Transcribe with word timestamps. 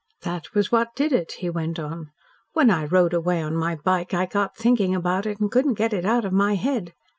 "That 0.23 0.55
was 0.55 0.71
what 0.71 0.95
did 0.95 1.13
it," 1.13 1.33
he 1.33 1.49
went 1.51 1.77
on. 1.77 2.09
"When 2.53 2.71
I 2.71 2.85
rode 2.85 3.13
away 3.13 3.39
on 3.39 3.55
my 3.55 3.75
bike 3.75 4.15
I 4.15 4.25
got 4.25 4.57
thinking 4.57 4.95
about 4.95 5.27
it 5.27 5.39
and 5.39 5.51
could 5.51 5.67
not 5.67 5.75
get 5.75 5.93
it 5.93 6.05
out 6.07 6.25
of 6.25 6.33
my 6.33 6.55
head. 6.55 6.95